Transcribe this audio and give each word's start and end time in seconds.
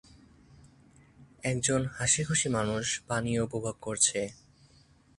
একজন 1.43 1.81
হাসিখুশি 1.97 2.47
মানুষ 2.49 2.85
পানীয় 3.07 3.41
উপভোগ 3.43 3.75
করছে। 3.81 4.19